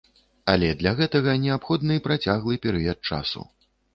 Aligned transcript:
Але 0.53 0.69
для 0.79 0.93
гэтага 0.99 1.35
неабходны 1.43 1.99
працяглы 2.07 2.57
перыяд 2.65 2.99
часу. 3.13 3.45